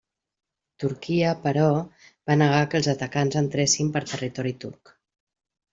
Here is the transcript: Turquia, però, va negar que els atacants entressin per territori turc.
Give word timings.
Turquia, 0.83 1.33
però, 1.43 1.67
va 2.31 2.39
negar 2.43 2.65
que 2.73 2.81
els 2.83 2.91
atacants 2.97 3.39
entressin 3.45 3.95
per 3.99 4.07
territori 4.15 4.57
turc. 4.67 4.99